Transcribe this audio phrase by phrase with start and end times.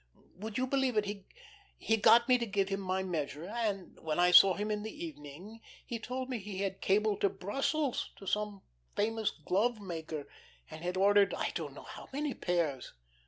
[0.39, 1.25] Would you believe it,
[1.77, 5.05] he got me to give him my measure, and when I saw him in the
[5.05, 8.63] evening he told me he had cabled to Brussels to some
[8.95, 10.27] famous glovemaker
[10.71, 12.93] and had ordered I don't know how many pairs."